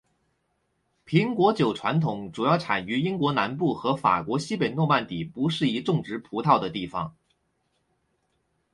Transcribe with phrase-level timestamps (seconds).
[1.05, 7.15] 苹果酒传统主要产于英国南部和法国西北诺曼底不适宜种植葡萄的地方。